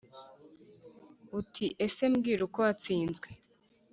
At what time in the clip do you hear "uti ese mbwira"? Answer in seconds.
1.39-2.41